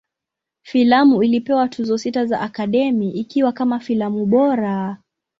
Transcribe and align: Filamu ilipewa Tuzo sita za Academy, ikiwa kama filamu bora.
Filamu 0.65 1.23
ilipewa 1.23 1.67
Tuzo 1.67 1.97
sita 1.97 2.25
za 2.25 2.41
Academy, 2.41 3.11
ikiwa 3.11 3.51
kama 3.51 3.79
filamu 3.79 4.25
bora. 4.25 4.97